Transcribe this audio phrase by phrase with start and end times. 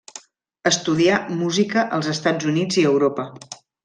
[0.69, 3.27] Estudià música als Estats Units i a Europa.